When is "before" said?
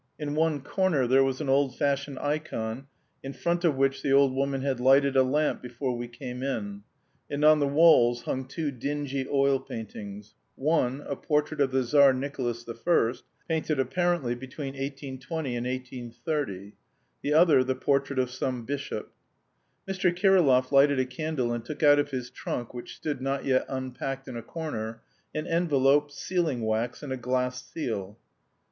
5.61-5.95